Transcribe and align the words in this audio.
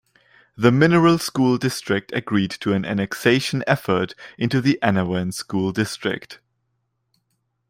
The 0.57 0.71
Mineral 0.71 1.19
School 1.19 1.59
District 1.59 2.11
agreed 2.11 2.49
to 2.61 2.73
an 2.73 2.85
annexation 2.85 3.63
effort 3.67 4.15
into 4.35 4.59
the 4.59 4.79
Annawan 4.81 5.31
School 5.31 5.71
District. 5.71 6.39